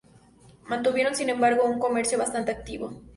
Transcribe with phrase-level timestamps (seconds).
[0.67, 3.03] Mantuvieron, sin embargo, un comercio bastante activo.